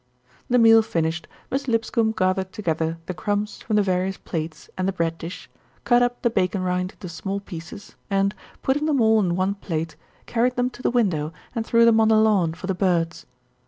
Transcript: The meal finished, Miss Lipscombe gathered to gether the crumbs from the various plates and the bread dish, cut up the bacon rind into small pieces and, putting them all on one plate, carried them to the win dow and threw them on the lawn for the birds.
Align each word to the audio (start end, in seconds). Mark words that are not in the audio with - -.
The 0.49 0.57
meal 0.57 0.81
finished, 0.81 1.27
Miss 1.51 1.67
Lipscombe 1.67 2.15
gathered 2.17 2.51
to 2.53 2.63
gether 2.63 2.97
the 3.05 3.13
crumbs 3.13 3.61
from 3.61 3.75
the 3.75 3.83
various 3.83 4.17
plates 4.17 4.67
and 4.75 4.87
the 4.87 4.91
bread 4.91 5.19
dish, 5.19 5.47
cut 5.83 6.01
up 6.01 6.23
the 6.23 6.31
bacon 6.31 6.63
rind 6.63 6.93
into 6.93 7.07
small 7.07 7.39
pieces 7.39 7.93
and, 8.09 8.33
putting 8.63 8.85
them 8.87 8.99
all 8.99 9.19
on 9.19 9.35
one 9.35 9.53
plate, 9.53 9.95
carried 10.25 10.55
them 10.55 10.71
to 10.71 10.81
the 10.81 10.89
win 10.89 11.09
dow 11.09 11.31
and 11.53 11.67
threw 11.67 11.85
them 11.85 11.99
on 11.99 12.07
the 12.07 12.15
lawn 12.17 12.55
for 12.55 12.65
the 12.65 12.73
birds. 12.73 13.27